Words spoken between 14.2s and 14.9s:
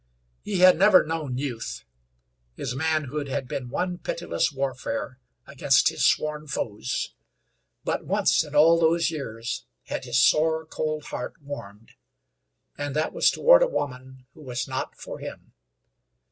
who was